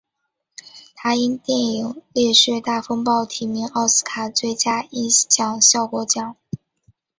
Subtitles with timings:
[0.95, 6.35] 他因电影烈血大风暴提名奥斯卡最佳音响效果奖。